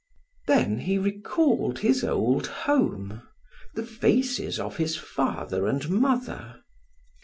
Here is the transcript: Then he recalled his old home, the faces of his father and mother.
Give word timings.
Then 0.47 0.79
he 0.79 0.97
recalled 0.97 1.77
his 1.77 2.03
old 2.03 2.47
home, 2.65 3.21
the 3.75 3.85
faces 3.85 4.59
of 4.59 4.77
his 4.77 4.95
father 4.97 5.67
and 5.67 5.87
mother. 5.91 6.63